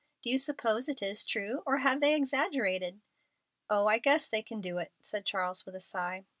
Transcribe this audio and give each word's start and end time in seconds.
Do 0.23 0.31
you 0.31 0.39
suppose 0.39 0.89
it 0.89 1.03
is 1.03 1.23
true, 1.23 1.61
or 1.63 1.77
have 1.77 1.99
they 2.01 2.15
exaggerated?" 2.15 2.99
"Oh, 3.69 3.85
I 3.85 3.99
guess 3.99 4.27
they 4.29 4.41
can 4.41 4.59
do 4.59 4.79
it," 4.79 4.91
said 4.99 5.27
Charles, 5.27 5.63
with 5.63 5.75
a 5.75 5.79
sigh. 5.79 6.25